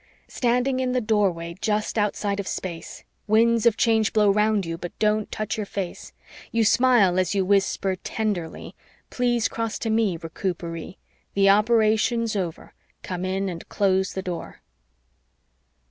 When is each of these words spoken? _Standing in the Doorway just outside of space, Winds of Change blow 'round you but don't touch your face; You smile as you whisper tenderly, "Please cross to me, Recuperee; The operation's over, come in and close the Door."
_Standing 0.27 0.81
in 0.81 0.93
the 0.93 0.99
Doorway 0.99 1.55
just 1.61 1.95
outside 1.95 2.39
of 2.39 2.47
space, 2.47 3.03
Winds 3.27 3.67
of 3.67 3.77
Change 3.77 4.13
blow 4.13 4.31
'round 4.31 4.65
you 4.65 4.75
but 4.75 4.97
don't 4.97 5.31
touch 5.31 5.57
your 5.57 5.65
face; 5.67 6.11
You 6.51 6.65
smile 6.65 7.19
as 7.19 7.35
you 7.35 7.45
whisper 7.45 7.95
tenderly, 7.95 8.73
"Please 9.11 9.47
cross 9.47 9.77
to 9.77 9.91
me, 9.91 10.17
Recuperee; 10.17 10.97
The 11.35 11.49
operation's 11.51 12.35
over, 12.35 12.73
come 13.03 13.23
in 13.23 13.47
and 13.47 13.69
close 13.69 14.13
the 14.13 14.23
Door." 14.23 14.63